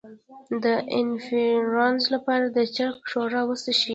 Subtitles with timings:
[0.63, 0.65] د
[0.99, 3.89] انفلونزا لپاره د چرګ ښوروا وڅښئ